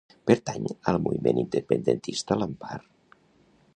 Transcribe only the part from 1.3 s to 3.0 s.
independentista l'Ampar?